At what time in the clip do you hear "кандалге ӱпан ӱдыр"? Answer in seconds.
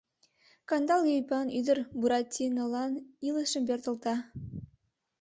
0.69-1.77